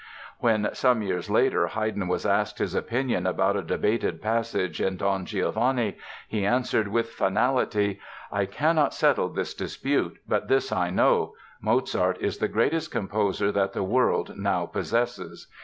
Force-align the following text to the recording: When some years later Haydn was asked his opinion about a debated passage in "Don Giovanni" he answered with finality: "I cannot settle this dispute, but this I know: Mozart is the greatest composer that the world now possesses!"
When 0.39 0.67
some 0.73 1.03
years 1.03 1.29
later 1.29 1.67
Haydn 1.67 2.07
was 2.07 2.25
asked 2.25 2.57
his 2.57 2.73
opinion 2.73 3.27
about 3.27 3.55
a 3.55 3.61
debated 3.61 4.19
passage 4.19 4.81
in 4.81 4.97
"Don 4.97 5.27
Giovanni" 5.27 5.95
he 6.27 6.43
answered 6.43 6.87
with 6.87 7.11
finality: 7.11 7.99
"I 8.31 8.47
cannot 8.47 8.95
settle 8.95 9.29
this 9.29 9.53
dispute, 9.53 10.17
but 10.27 10.47
this 10.47 10.71
I 10.71 10.89
know: 10.89 11.35
Mozart 11.61 12.17
is 12.19 12.39
the 12.39 12.47
greatest 12.47 12.89
composer 12.89 13.51
that 13.51 13.73
the 13.73 13.83
world 13.83 14.35
now 14.39 14.65
possesses!" 14.65 15.45